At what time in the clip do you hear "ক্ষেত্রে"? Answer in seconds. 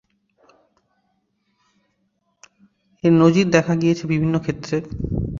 4.39-4.77